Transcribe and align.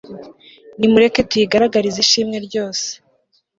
nimureke 0.77 1.21
tuyigaragarize 1.29 1.97
ishimwe 2.05 2.37
ryose 2.47 2.87